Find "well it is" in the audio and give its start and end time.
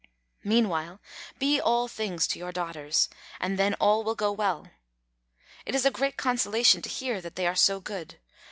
4.31-5.85